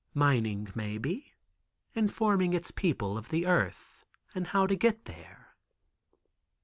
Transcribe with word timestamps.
Mining, 0.15 0.71
maybe. 0.73 1.35
Informing 1.93 2.53
its 2.55 2.71
people 2.71 3.19
of 3.19 3.29
the 3.29 3.45
earth 3.45 4.03
and 4.33 4.47
how 4.47 4.65
to 4.65 4.75
get 4.75 5.05
there. 5.05 5.55